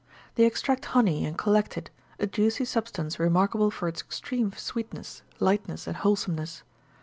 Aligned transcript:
They 0.33 0.45
extract 0.45 0.85
honey 0.97 1.27
and 1.27 1.37
collect 1.37 1.77
it, 1.77 1.91
a 2.19 2.25
juicy 2.25 2.65
substance 2.65 3.19
remarkable 3.19 3.69
for 3.69 3.87
its 3.87 4.01
extreme 4.01 4.51
sweetness, 4.53 5.21
lightness, 5.39 5.85
and 5.85 5.95
wholesomeness. 5.95 6.63